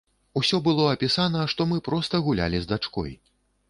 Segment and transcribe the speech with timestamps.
[0.39, 3.19] Усё было апісана, што мы проста гулялі з дачкой.